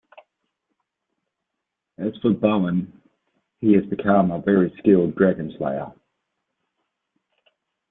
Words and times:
As 1.99 2.11
for 2.23 2.31
Bowen, 2.33 2.91
he 3.59 3.73
has 3.73 3.85
become 3.85 4.31
a 4.31 4.41
very 4.41 4.73
skilled 4.79 5.13
dragonslayer. 5.13 5.93